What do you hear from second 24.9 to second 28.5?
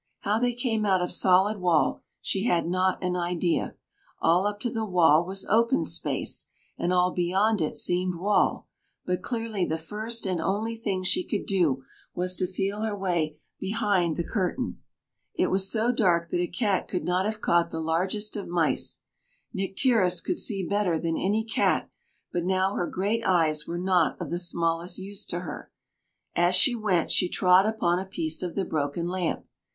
use to her. As she went she trod upon a piece